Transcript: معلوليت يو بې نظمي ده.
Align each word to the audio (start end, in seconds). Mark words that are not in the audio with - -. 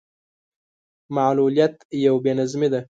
معلوليت 1.15 1.75
يو 2.05 2.15
بې 2.23 2.31
نظمي 2.39 2.67
ده. 2.71 2.79